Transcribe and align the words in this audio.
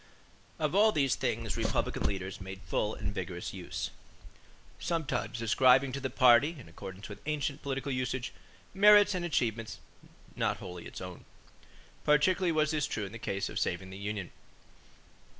Of 0.57 0.73
all 0.73 0.91
these 0.91 1.13
things 1.13 1.55
Republican 1.55 2.01
leaders 2.07 2.41
made 2.41 2.61
full 2.65 2.95
and 2.95 3.13
vigorous 3.13 3.53
use, 3.53 3.91
sometimes 4.79 5.43
ascribing 5.43 5.91
to 5.91 5.99
the 5.99 6.09
party, 6.09 6.55
in 6.59 6.67
accordance 6.67 7.07
with 7.07 7.21
ancient 7.27 7.61
political 7.61 7.91
usage, 7.91 8.33
merits 8.73 9.13
and 9.13 9.23
achievements 9.23 9.77
not 10.35 10.57
wholly 10.57 10.87
its 10.87 11.01
own. 11.01 11.25
Particularly 12.03 12.51
was 12.51 12.71
this 12.71 12.87
true 12.87 13.05
in 13.05 13.11
the 13.11 13.19
case 13.19 13.47
of 13.47 13.59
saving 13.59 13.91
the 13.91 13.97
union. 13.99 14.31